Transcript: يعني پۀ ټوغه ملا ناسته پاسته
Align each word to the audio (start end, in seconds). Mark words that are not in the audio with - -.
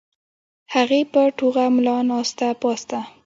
يعني 0.75 0.99
پۀ 1.11 1.23
ټوغه 1.37 1.65
ملا 1.75 1.97
ناسته 2.09 2.47
پاسته 2.61 2.99